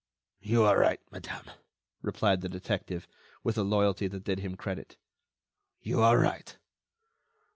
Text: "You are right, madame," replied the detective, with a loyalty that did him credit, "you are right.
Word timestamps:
"You 0.39 0.63
are 0.63 0.79
right, 0.79 0.99
madame," 1.11 1.51
replied 2.01 2.41
the 2.41 2.49
detective, 2.49 3.07
with 3.43 3.55
a 3.55 3.61
loyalty 3.63 4.07
that 4.07 4.23
did 4.23 4.39
him 4.39 4.55
credit, 4.57 4.97
"you 5.79 6.01
are 6.01 6.17
right. 6.17 6.57